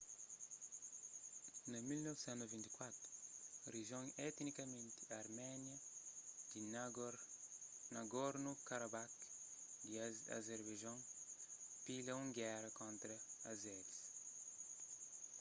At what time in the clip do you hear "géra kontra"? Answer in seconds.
12.37-13.15